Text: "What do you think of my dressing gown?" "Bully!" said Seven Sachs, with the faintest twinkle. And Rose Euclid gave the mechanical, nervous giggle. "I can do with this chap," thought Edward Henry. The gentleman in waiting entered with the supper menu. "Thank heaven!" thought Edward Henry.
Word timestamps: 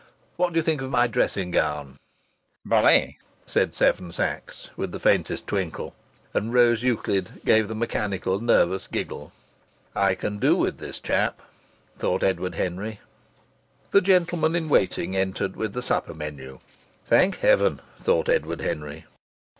"What 0.35 0.51
do 0.51 0.57
you 0.57 0.63
think 0.63 0.81
of 0.81 0.89
my 0.89 1.05
dressing 1.05 1.51
gown?" 1.51 1.97
"Bully!" 2.65 3.19
said 3.45 3.75
Seven 3.75 4.11
Sachs, 4.11 4.71
with 4.75 4.91
the 4.93 4.99
faintest 4.99 5.45
twinkle. 5.45 5.93
And 6.33 6.51
Rose 6.51 6.81
Euclid 6.81 7.43
gave 7.45 7.67
the 7.67 7.75
mechanical, 7.75 8.39
nervous 8.39 8.87
giggle. 8.87 9.31
"I 9.95 10.15
can 10.15 10.39
do 10.39 10.55
with 10.55 10.79
this 10.79 10.99
chap," 10.99 11.39
thought 11.99 12.23
Edward 12.23 12.55
Henry. 12.55 12.99
The 13.91 14.01
gentleman 14.01 14.55
in 14.55 14.69
waiting 14.69 15.15
entered 15.15 15.55
with 15.55 15.73
the 15.73 15.83
supper 15.83 16.15
menu. 16.15 16.61
"Thank 17.05 17.37
heaven!" 17.41 17.79
thought 17.99 18.27
Edward 18.27 18.61
Henry. 18.61 19.05